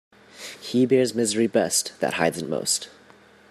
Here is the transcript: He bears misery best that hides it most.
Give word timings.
He 0.59 0.87
bears 0.87 1.13
misery 1.13 1.45
best 1.45 1.91
that 1.99 2.15
hides 2.15 2.39
it 2.39 2.49
most. 2.49 2.89